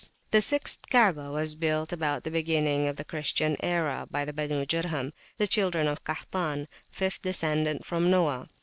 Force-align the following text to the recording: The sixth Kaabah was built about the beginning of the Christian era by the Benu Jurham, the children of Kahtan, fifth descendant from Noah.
The 0.31 0.41
sixth 0.41 0.89
Kaabah 0.89 1.31
was 1.31 1.53
built 1.53 1.93
about 1.93 2.23
the 2.23 2.31
beginning 2.31 2.87
of 2.87 2.95
the 2.95 3.05
Christian 3.05 3.55
era 3.61 4.07
by 4.09 4.25
the 4.25 4.33
Benu 4.33 4.65
Jurham, 4.67 5.13
the 5.37 5.45
children 5.45 5.87
of 5.87 6.03
Kahtan, 6.03 6.67
fifth 6.89 7.21
descendant 7.21 7.85
from 7.85 8.09
Noah. 8.09 8.49